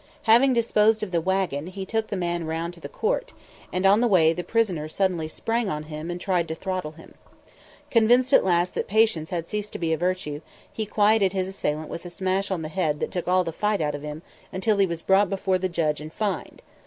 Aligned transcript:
Having 0.23 0.53
disposed 0.53 1.03
of 1.03 1.11
the 1.11 1.21
wagon, 1.21 1.67
he 1.67 1.85
took 1.85 2.07
the 2.07 2.15
man 2.17 2.47
round 2.47 2.73
to 2.73 2.79
the 2.79 2.89
court, 2.89 3.33
and 3.71 3.85
on 3.85 4.01
the 4.01 4.07
way 4.07 4.33
the 4.33 4.43
prisoner 4.43 4.87
suddenly 4.87 5.27
sprang 5.27 5.69
on 5.69 5.83
him 5.83 6.09
and 6.09 6.19
tried 6.19 6.47
to 6.47 6.55
throttle 6.55 6.93
him. 6.93 7.13
Convinced 7.91 8.33
at 8.33 8.43
last 8.43 8.73
that 8.73 8.87
patience 8.87 9.29
had 9.29 9.47
ceased 9.47 9.71
to 9.73 9.77
be 9.77 9.93
a 9.93 9.97
virtue, 9.99 10.41
he 10.73 10.87
quieted 10.87 11.33
his 11.33 11.47
assailant 11.47 11.87
with 11.91 12.03
a 12.03 12.09
smash 12.09 12.49
on 12.49 12.63
the 12.63 12.69
head 12.69 12.99
that 12.99 13.11
took 13.11 13.27
all 13.27 13.43
the 13.43 13.53
fight 13.53 13.79
out 13.79 13.93
of 13.93 14.01
him 14.01 14.23
until 14.51 14.77
he 14.77 14.87
was 14.87 15.03
brought 15.03 15.29
before 15.29 15.59
the 15.59 15.69
judge 15.69 16.01
and 16.01 16.11
fined. 16.11 16.63